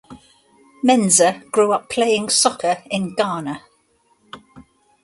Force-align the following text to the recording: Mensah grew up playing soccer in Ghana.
Mensah 0.83 1.43
grew 1.51 1.73
up 1.73 1.87
playing 1.87 2.27
soccer 2.29 2.81
in 2.89 3.13
Ghana. 3.13 3.61